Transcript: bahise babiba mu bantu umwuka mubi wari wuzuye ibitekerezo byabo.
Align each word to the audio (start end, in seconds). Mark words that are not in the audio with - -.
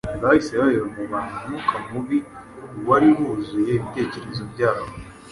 bahise 0.23 0.51
babiba 0.59 0.85
mu 0.85 0.95
bantu 1.13 1.31
umwuka 1.39 1.75
mubi 1.89 2.17
wari 2.87 3.07
wuzuye 3.17 3.71
ibitekerezo 3.77 4.43
byabo. 4.51 4.85